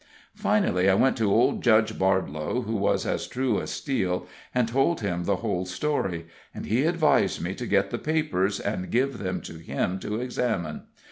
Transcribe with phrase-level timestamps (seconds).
[0.33, 5.01] Finally I went to old Judge Bardlow, who was as true as steel, and told
[5.01, 9.41] him the whole story, and he advised me to get the papers, and give them
[9.41, 10.85] to him to examine.